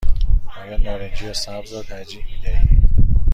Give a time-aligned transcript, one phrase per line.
[0.61, 2.77] آیا نارنجی یا سبز را ترجیح می دهی؟